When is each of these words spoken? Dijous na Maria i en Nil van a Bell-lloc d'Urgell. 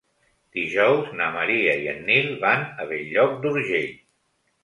Dijous 0.59 1.11
na 1.19 1.25
Maria 1.35 1.75
i 1.83 1.85
en 1.91 2.01
Nil 2.09 2.33
van 2.45 2.65
a 2.85 2.87
Bell-lloc 2.93 3.35
d'Urgell. 3.45 3.93